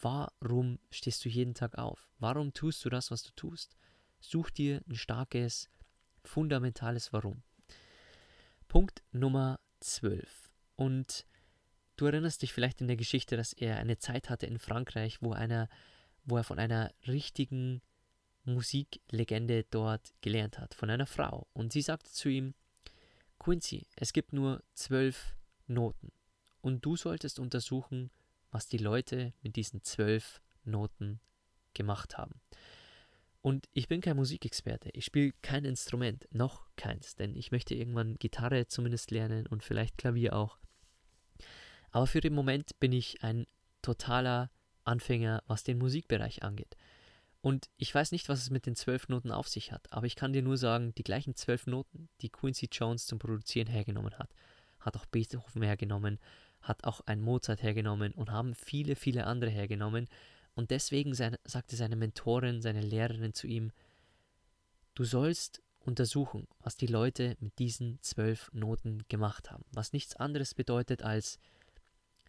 [0.00, 2.08] warum stehst du jeden Tag auf?
[2.18, 3.76] Warum tust du das, was du tust?
[4.20, 5.68] Such dir ein starkes
[6.26, 7.42] fundamentales Warum.
[8.68, 10.50] Punkt Nummer 12.
[10.76, 11.26] Und
[11.96, 15.32] du erinnerst dich vielleicht in der Geschichte, dass er eine Zeit hatte in Frankreich, wo,
[15.32, 15.68] einer,
[16.24, 17.80] wo er von einer richtigen
[18.44, 21.46] Musiklegende dort gelernt hat, von einer Frau.
[21.52, 22.54] Und sie sagte zu ihm,
[23.38, 25.36] Quincy, es gibt nur zwölf
[25.66, 26.12] Noten.
[26.60, 28.10] Und du solltest untersuchen,
[28.50, 31.20] was die Leute mit diesen zwölf Noten
[31.74, 32.40] gemacht haben.
[33.46, 34.90] Und ich bin kein Musikexperte.
[34.92, 39.98] Ich spiele kein Instrument, noch keins, denn ich möchte irgendwann Gitarre zumindest lernen und vielleicht
[39.98, 40.58] Klavier auch.
[41.92, 43.46] Aber für den Moment bin ich ein
[43.82, 44.50] totaler
[44.82, 46.76] Anfänger, was den Musikbereich angeht.
[47.40, 50.16] Und ich weiß nicht, was es mit den zwölf Noten auf sich hat, aber ich
[50.16, 54.34] kann dir nur sagen, die gleichen zwölf Noten, die Quincy Jones zum Produzieren hergenommen hat,
[54.80, 56.18] hat auch Beethoven hergenommen,
[56.62, 60.08] hat auch ein Mozart hergenommen und haben viele, viele andere hergenommen.
[60.56, 63.70] Und deswegen seine, sagte seine Mentorin, seine Lehrerin zu ihm,
[64.94, 69.64] du sollst untersuchen, was die Leute mit diesen zwölf Noten gemacht haben.
[69.70, 71.38] Was nichts anderes bedeutet als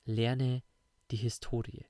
[0.05, 0.61] lerne
[1.09, 1.85] die Historie.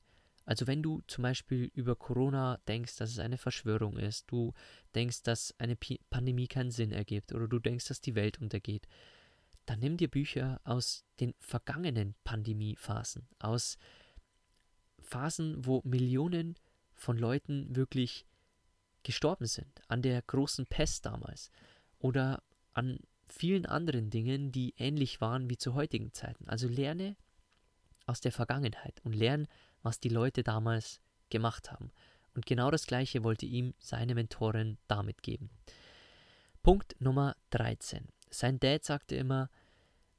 [0.45, 4.53] Also wenn du zum Beispiel über Corona denkst, dass es eine Verschwörung ist, du
[4.95, 8.87] denkst, dass eine P Pandemie keinen Sinn ergibt oder du denkst, dass die Welt untergeht,
[9.65, 13.77] dann nimm dir Bücher aus den vergangenen Pandemiephasen, aus
[15.07, 16.55] Phasen, wo Millionen
[16.95, 18.25] von Leuten wirklich
[19.03, 21.49] gestorben sind, an der großen Pest damals
[21.99, 22.43] oder
[22.73, 26.47] an vielen anderen Dingen, die ähnlich waren wie zu heutigen Zeiten.
[26.49, 27.15] Also lerne
[28.05, 29.47] aus der Vergangenheit und lerne,
[29.81, 31.91] was die Leute damals gemacht haben.
[32.35, 35.49] Und genau das Gleiche wollte ihm seine Mentorin damit geben.
[36.63, 38.07] Punkt Nummer 13.
[38.29, 39.49] Sein Dad sagte immer,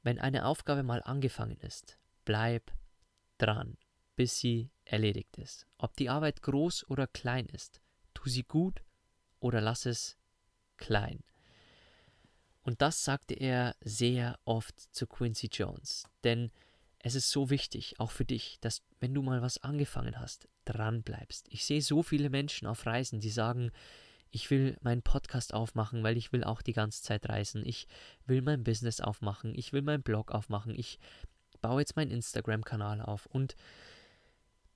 [0.01, 2.71] wenn eine Aufgabe mal angefangen ist, bleib
[3.37, 3.77] dran
[4.19, 5.67] bis sie erledigt ist.
[5.77, 7.81] Ob die Arbeit groß oder klein ist,
[8.13, 8.83] tu sie gut
[9.39, 10.17] oder lass es
[10.77, 11.23] klein.
[12.63, 16.51] Und das sagte er sehr oft zu Quincy Jones, denn
[16.99, 21.01] es ist so wichtig, auch für dich, dass wenn du mal was angefangen hast, dran
[21.01, 21.47] bleibst.
[21.49, 23.71] Ich sehe so viele Menschen auf Reisen, die sagen,
[24.31, 27.65] ich will meinen Podcast aufmachen, weil ich will auch die ganze Zeit reisen.
[27.65, 27.87] Ich
[28.25, 29.55] will mein Business aufmachen.
[29.55, 30.75] Ich will meinen Blog aufmachen.
[30.75, 30.99] Ich
[31.61, 33.25] baue jetzt meinen Instagram-Kanal auf.
[33.25, 33.55] Und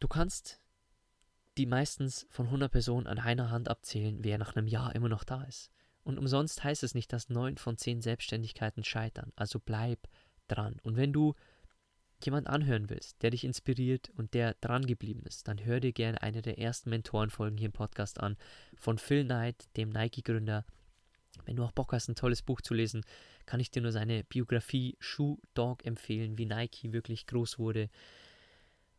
[0.04, 0.60] Du kannst
[1.58, 5.24] die meistens von 100 Personen an einer Hand abzählen, wer nach einem Jahr immer noch
[5.24, 5.72] da ist.
[6.04, 9.32] Und umsonst heißt es nicht, dass 9 von 10 Selbstständigkeiten scheitern.
[9.38, 10.10] Also bleib
[10.50, 10.78] dran.
[10.84, 11.36] Und wenn du
[12.22, 16.22] jemand anhören willst, der dich inspiriert und der dran geblieben ist, dann hör dir gerne
[16.22, 18.36] eine der ersten Mentorenfolgen hier im Podcast an
[18.76, 20.66] von Phil Knight, dem Nike-Gründer.
[21.46, 23.06] Wenn du auch Bock hast, ein tolles Buch zu lesen,
[23.46, 27.90] kann ich dir nur seine Biografie Shoe Dog empfehlen, wie Nike wirklich groß wurde,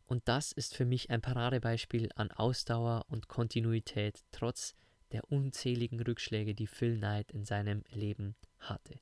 [0.06, 4.74] und das ist für mich ein Paradebeispiel an Ausdauer und Kontinuität trotz
[5.12, 8.98] der unzähligen Rückschläge, die Phil Knight in seinem Leben hatte.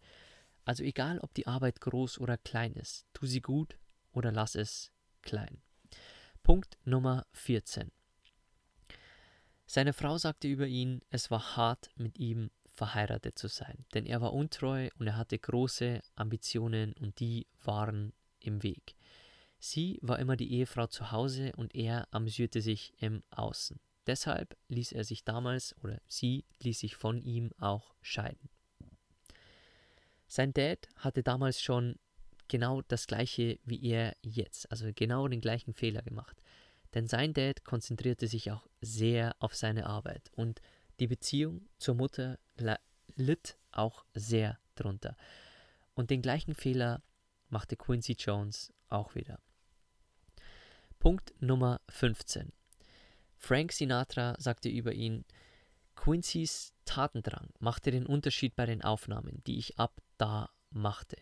[0.65, 3.79] Also egal, ob die Arbeit groß oder klein ist, tu sie gut
[4.12, 5.61] oder lass es klein.
[6.43, 7.91] Punkt Nummer 14.
[9.67, 14.21] Seine Frau sagte über ihn, es war hart, mit ihm verheiratet zu sein, denn er
[14.21, 18.95] war untreu und er hatte große Ambitionen und die waren im Weg.
[19.64, 23.79] Sie war immer die Ehefrau zu Hause und er amüsierte sich im Außen.
[24.09, 28.51] Deshalb ließ er sich damals oder sie ließ sich von ihm auch scheiden.
[30.27, 32.01] Sein Dad hatte damals schon
[32.48, 36.42] genau das gleiche wie er jetzt, also genau den gleichen Fehler gemacht.
[36.94, 40.61] Denn sein Dad konzentrierte sich auch sehr auf seine Arbeit und
[40.98, 42.37] die Beziehung zur Mutter
[43.14, 45.16] litt auch sehr drunter.
[45.94, 47.01] Und den gleichen Fehler
[47.48, 49.38] machte Quincy Jones auch wieder.
[51.03, 52.53] Punkt Nummer 15.
[53.37, 55.25] Frank Sinatra sagte über ihn,
[55.97, 61.17] Quincy's Tatendrang machte den Unterschied bei den Aufnahmen, die ich ab da machte.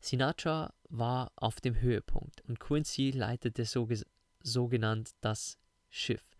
[0.00, 3.86] Sinatra war auf dem Höhepunkt und Quincy leitete so,
[4.40, 5.58] so genannt das
[5.90, 6.34] Schiff.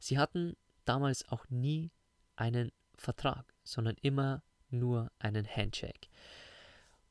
[0.00, 1.92] Sie hatten damals auch nie
[2.34, 6.08] einen Vertrag, sondern immer nur einen Handshake.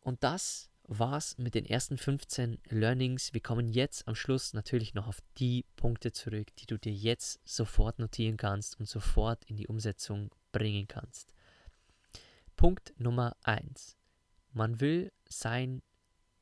[0.01, 3.33] Und das war's mit den ersten 15 Learnings.
[3.33, 7.39] Wir kommen jetzt am Schluss natürlich noch auf die Punkte zurück, die du dir jetzt
[7.45, 11.33] sofort notieren kannst und sofort in die Umsetzung bringen kannst.
[12.57, 13.95] Punkt Nummer 1.
[14.51, 15.81] Man will sein,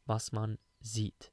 [0.05, 1.31] was man sieht.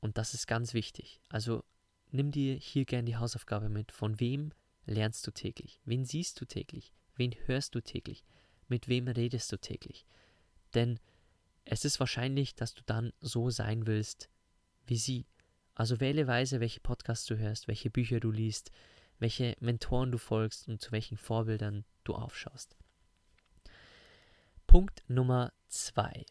[0.00, 1.20] Und das ist ganz wichtig.
[1.28, 1.62] Also
[2.10, 3.92] nimm dir hier gerne die Hausaufgabe mit.
[3.92, 4.52] Von wem
[4.86, 5.80] lernst du täglich?
[5.84, 6.92] Wen siehst du täglich?
[7.14, 8.24] Wen hörst du täglich?
[8.66, 10.04] Mit wem redest du täglich?
[10.74, 10.98] Denn
[11.70, 14.28] es ist wahrscheinlich, dass du dann so sein willst
[14.86, 15.26] wie sie.
[15.76, 18.72] Also wähle weise, welche Podcasts du hörst, welche Bücher du liest,
[19.20, 22.76] welche Mentoren du folgst und zu welchen Vorbildern du aufschaust.
[24.66, 26.26] Punkt Nummer zwei.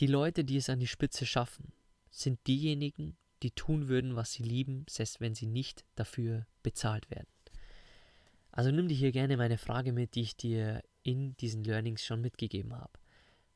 [0.00, 1.72] Die Leute, die es an die Spitze schaffen,
[2.10, 7.28] sind diejenigen, die tun würden, was sie lieben, selbst wenn sie nicht dafür bezahlt werden.
[8.50, 12.20] Also nimm dir hier gerne meine Frage mit, die ich dir in diesen Learnings schon
[12.20, 12.99] mitgegeben habe.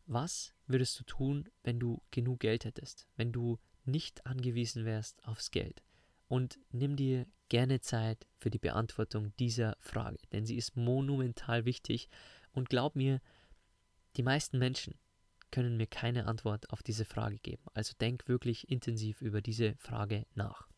[0.07, 5.51] Was würdest du tun, wenn du genug Geld hättest, wenn du nicht angewiesen wärst aufs
[5.51, 5.83] Geld?
[6.29, 12.09] Und nimm dir gerne Zeit für die Beantwortung dieser Frage, denn sie ist monumental wichtig
[12.53, 13.21] und glaub mir,
[14.17, 14.99] die meisten Menschen
[15.51, 17.63] können mir keine Antwort auf diese Frage geben.
[17.75, 20.69] Also denk wirklich intensiv über diese Frage nach.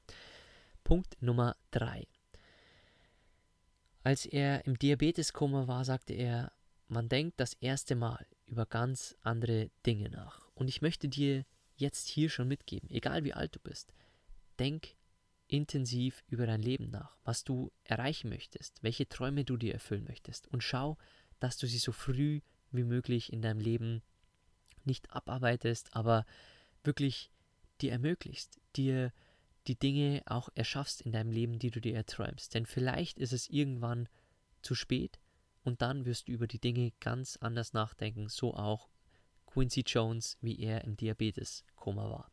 [0.84, 2.06] Punkt Nummer 3.
[4.02, 6.52] Als er im Diabeteskoma war, sagte er,
[6.88, 10.48] man denkt das erste Mal über ganz andere Dinge nach.
[10.54, 11.44] Und ich möchte dir
[11.76, 13.92] jetzt hier schon mitgeben, egal wie alt du bist,
[14.58, 14.96] denk
[15.48, 20.48] intensiv über dein Leben nach, was du erreichen möchtest, welche Träume du dir erfüllen möchtest
[20.48, 20.96] und schau,
[21.38, 22.40] dass du sie so früh
[22.72, 24.02] wie möglich in deinem Leben
[24.84, 26.24] nicht abarbeitest, aber
[26.82, 27.30] wirklich
[27.80, 29.12] dir ermöglicht, dir
[29.66, 32.54] die Dinge auch erschaffst in deinem Leben, die du dir erträumst.
[32.54, 34.08] Denn vielleicht ist es irgendwann
[34.62, 35.18] zu spät
[35.66, 38.88] und dann wirst du über die Dinge ganz anders nachdenken, so auch
[39.46, 42.30] Quincy Jones, wie er im Diabetes-Koma war.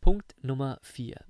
[0.00, 1.22] Punkt Nummer 4.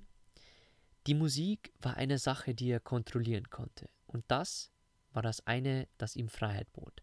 [1.06, 3.90] Die Musik war eine Sache, die er kontrollieren konnte.
[4.06, 4.70] Und das
[5.12, 7.02] war das eine, das ihm Freiheit bot.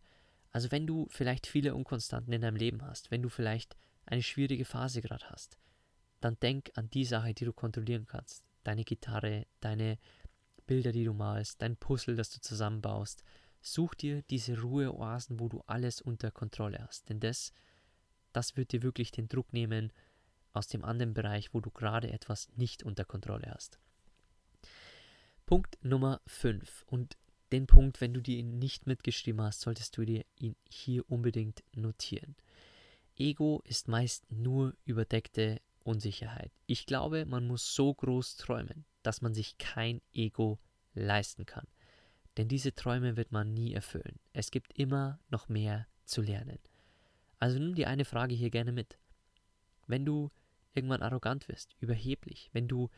[0.51, 4.65] Also wenn du vielleicht viele Unkonstanten in deinem Leben hast, wenn du vielleicht eine schwierige
[4.65, 5.57] Phase gerade hast,
[6.19, 8.43] dann denk an die Sache, die du kontrollieren kannst.
[8.63, 9.97] Deine Gitarre, deine
[10.67, 13.23] Bilder, die du malst, dein Puzzle, das du zusammenbaust,
[13.61, 17.09] Such dir diese Ruheoasen, wo du alles unter Kontrolle hast.
[17.09, 17.53] Denn das,
[18.33, 19.93] das wird dir wirklich den Druck nehmen
[20.53, 23.79] aus dem anderen Bereich, wo du gerade etwas nicht unter Kontrolle hast.
[25.45, 26.85] Punkt Nummer 5.
[26.87, 27.17] Und
[27.51, 31.63] den Punkt, wenn du dir ihn nicht mitgeschrieben hast, solltest du dir ihn hier unbedingt
[31.75, 32.35] notieren.
[33.17, 36.51] Ego ist meist nur überdeckte Unsicherheit.
[36.65, 40.59] Ich glaube, man muss so groß träumen, dass man sich kein Ego
[40.93, 41.67] leisten kann.
[42.41, 44.19] Denn diese Träume wird man nie erfüllen.
[44.33, 46.57] Es gibt immer noch mehr zu lernen.
[47.37, 48.97] Also nimm dir eine Frage hier gerne mit.
[49.85, 50.31] Wenn du
[50.73, 52.89] irgendwann arrogant wirst, überheblich, wenn du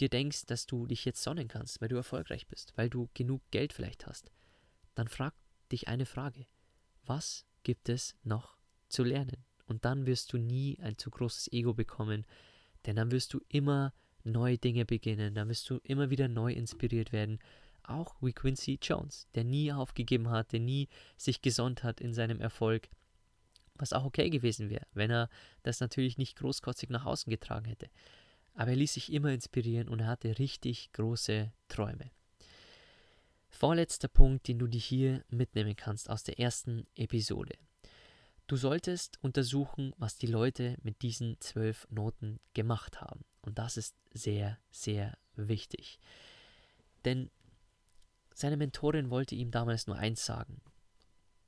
[0.00, 3.42] dir denkst, dass du dich jetzt sonnen kannst, weil du erfolgreich bist, weil du genug
[3.52, 4.32] Geld vielleicht hast,
[4.96, 5.32] dann frag
[5.70, 6.48] dich eine Frage.
[7.04, 8.56] Was gibt es noch
[8.88, 9.44] zu lernen?
[9.66, 12.26] Und dann wirst du nie ein zu großes Ego bekommen,
[12.86, 17.12] denn dann wirst du immer neue Dinge beginnen, dann wirst du immer wieder neu inspiriert
[17.12, 17.38] werden
[17.88, 22.40] auch wie Quincy Jones, der nie aufgegeben hat, der nie sich gesonnt hat in seinem
[22.40, 22.88] Erfolg,
[23.74, 25.28] was auch okay gewesen wäre, wenn er
[25.62, 27.88] das natürlich nicht großkotzig nach außen getragen hätte.
[28.54, 32.10] Aber er ließ sich immer inspirieren und er hatte richtig große Träume.
[33.50, 37.54] Vorletzter Punkt, den du dir hier mitnehmen kannst aus der ersten Episode.
[38.46, 43.24] Du solltest untersuchen, was die Leute mit diesen zwölf Noten gemacht haben.
[43.42, 45.98] Und das ist sehr, sehr wichtig.
[47.04, 47.30] Denn
[48.36, 50.60] seine Mentorin wollte ihm damals nur eins sagen.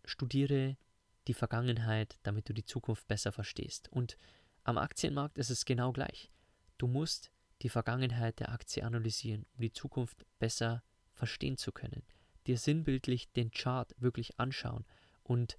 [0.07, 0.79] Studiere
[1.27, 3.91] die Vergangenheit, damit du die Zukunft besser verstehst.
[3.93, 4.17] Und
[4.65, 6.33] am Aktienmarkt ist es genau gleich.
[6.79, 7.31] Du musst
[7.61, 10.83] die Vergangenheit der Aktie analysieren, um die Zukunft besser
[11.13, 12.05] verstehen zu können.
[12.47, 14.87] Dir sinnbildlich den Chart wirklich anschauen
[15.23, 15.59] und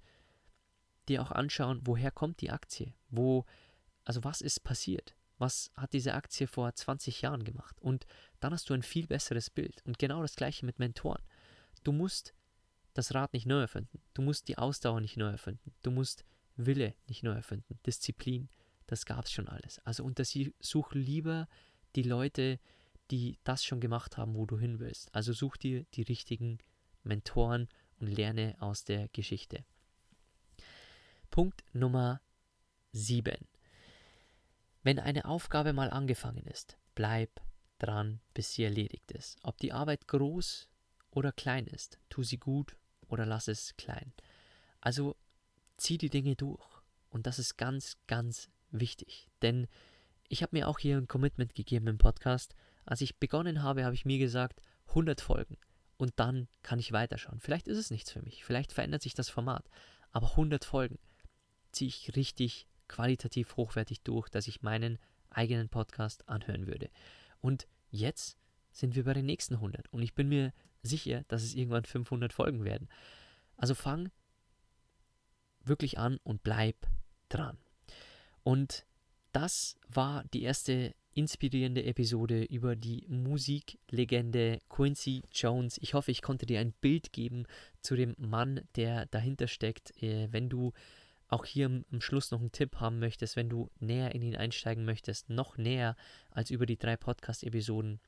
[1.08, 2.94] dir auch anschauen, woher kommt die Aktie?
[3.08, 3.46] Wo,
[4.04, 5.14] also was ist passiert?
[5.40, 7.80] Was hat diese Aktie vor 20 Jahren gemacht?
[7.80, 8.06] Und
[8.40, 9.82] dann hast du ein viel besseres Bild.
[9.86, 11.22] Und genau das gleiche mit Mentoren.
[11.82, 12.34] Du musst
[12.92, 14.02] das Rad nicht neu erfinden.
[14.12, 15.72] Du musst die Ausdauer nicht neu erfinden.
[15.82, 16.26] Du musst
[16.56, 17.78] Wille nicht neu erfinden.
[17.86, 18.50] Disziplin,
[18.86, 19.78] das gab es schon alles.
[19.78, 21.48] Also untersuch lieber
[21.96, 22.60] die Leute,
[23.10, 25.14] die das schon gemacht haben, wo du hin willst.
[25.14, 26.58] Also such dir die richtigen
[27.02, 27.68] Mentoren
[27.98, 29.64] und lerne aus der Geschichte.
[31.30, 32.20] Punkt Nummer
[32.92, 33.48] 7.
[34.82, 37.30] Wenn eine Aufgabe mal angefangen ist, bleib
[37.78, 39.38] dran, bis sie erledigt ist.
[39.42, 40.68] Ob die Arbeit groß
[41.10, 42.76] oder klein ist, tu sie gut
[43.08, 44.12] oder lass es klein.
[44.80, 45.16] Also
[45.76, 46.66] zieh die Dinge durch.
[47.10, 49.28] Und das ist ganz, ganz wichtig.
[49.42, 49.66] Denn
[50.28, 52.54] ich habe mir auch hier ein Commitment gegeben im Podcast.
[52.84, 55.58] Als ich begonnen habe, habe ich mir gesagt, 100 Folgen.
[55.96, 57.40] Und dann kann ich weiterschauen.
[57.40, 58.44] Vielleicht ist es nichts für mich.
[58.44, 59.68] Vielleicht verändert sich das Format.
[60.12, 60.98] Aber 100 Folgen
[61.72, 64.98] ziehe ich richtig qualitativ hochwertig durch, dass ich meinen
[65.30, 66.90] eigenen Podcast anhören würde.
[67.40, 68.36] Und jetzt
[68.72, 69.92] sind wir bei den nächsten 100.
[69.92, 72.88] Und ich bin mir sicher, dass es irgendwann 500 Folgen werden.
[73.56, 74.10] Also fang
[75.64, 76.76] wirklich an und bleib
[77.28, 77.58] dran.
[78.42, 78.86] Und
[79.32, 85.78] das war die erste inspirierende Episode über die Musiklegende Quincy Jones.
[85.80, 87.46] Ich hoffe, ich konnte dir ein Bild geben
[87.82, 90.02] zu dem Mann, der dahinter steckt.
[90.02, 90.72] Äh, wenn du
[91.30, 94.84] auch hier am Schluss noch einen Tipp haben möchtest, wenn du näher in ihn einsteigen
[94.84, 95.96] möchtest, noch näher
[96.30, 98.00] als über die drei Podcast-Episoden,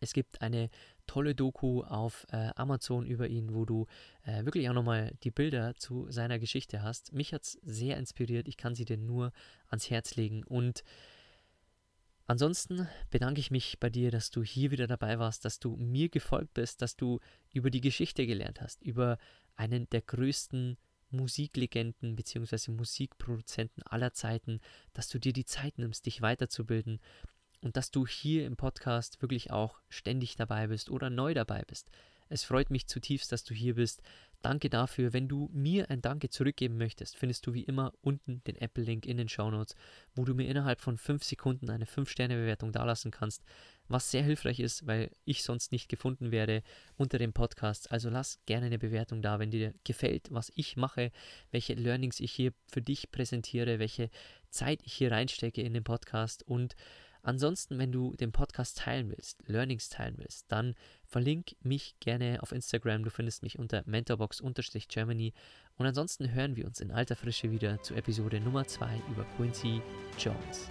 [0.00, 0.70] es gibt eine
[1.06, 3.86] tolle Doku auf äh, Amazon über ihn, wo du
[4.24, 7.12] äh, wirklich auch nochmal die Bilder zu seiner Geschichte hast.
[7.12, 8.48] Mich hat es sehr inspiriert.
[8.48, 9.32] Ich kann sie dir nur
[9.68, 10.44] ans Herz legen.
[10.44, 10.84] Und
[12.26, 16.08] ansonsten bedanke ich mich bei dir, dass du hier wieder dabei warst, dass du mir
[16.08, 17.20] gefolgt bist, dass du
[17.52, 19.18] über die Geschichte gelernt hast, über
[19.54, 20.76] einen der größten
[21.10, 22.72] Musiklegenden bzw.
[22.72, 24.60] Musikproduzenten aller Zeiten,
[24.92, 27.00] dass du dir die Zeit nimmst, dich weiterzubilden
[27.60, 31.90] und dass du hier im Podcast wirklich auch ständig dabei bist oder neu dabei bist.
[32.28, 34.02] Es freut mich zutiefst, dass du hier bist.
[34.42, 35.12] Danke dafür.
[35.12, 39.16] Wenn du mir ein Danke zurückgeben möchtest, findest du wie immer unten den Apple-Link in
[39.16, 39.74] den Show Notes,
[40.14, 43.44] wo du mir innerhalb von 5 Sekunden eine 5-Sterne-Bewertung dalassen kannst,
[43.88, 46.62] was sehr hilfreich ist, weil ich sonst nicht gefunden werde
[46.96, 47.90] unter dem Podcast.
[47.90, 51.12] Also lass gerne eine Bewertung da, wenn dir gefällt, was ich mache,
[51.50, 54.10] welche Learnings ich hier für dich präsentiere, welche
[54.50, 56.76] Zeit ich hier reinstecke in den Podcast und
[57.26, 62.52] Ansonsten, wenn du den Podcast teilen willst, Learnings teilen willst, dann verlink mich gerne auf
[62.52, 63.02] Instagram.
[63.02, 65.32] Du findest mich unter mentorbox-germany.
[65.76, 69.82] Und ansonsten hören wir uns in alter Frische wieder zu Episode Nummer 2 über Quincy
[70.16, 70.70] Jones.